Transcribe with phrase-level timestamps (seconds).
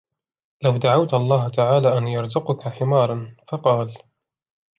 [0.63, 3.97] لَوْ دَعَوْتَ اللَّهَ تَعَالَى أَنْ يَرْزُقَك حِمَارًا؟ فَقَالَ